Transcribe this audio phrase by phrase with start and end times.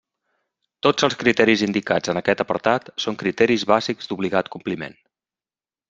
[0.85, 4.99] Tots els criteris indicats en aquest apartat són criteris bàsics d'obligat compliment.